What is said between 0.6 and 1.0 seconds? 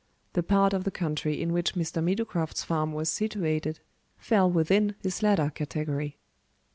of the